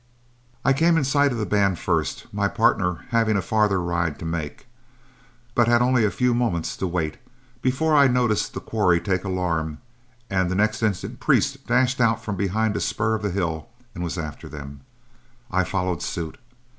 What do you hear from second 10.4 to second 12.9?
the next instant Priest dashed out from behind a